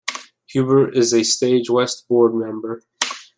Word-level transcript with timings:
Huber 0.47 0.89
is 0.91 1.13
a 1.13 1.21
Stage 1.21 1.69
West 1.69 2.07
board 2.09 2.33
member. 2.33 2.81